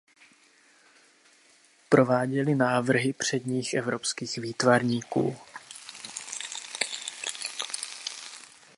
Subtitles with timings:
[1.89, 5.37] Prováděli návrhy předních evropských výtvarníků.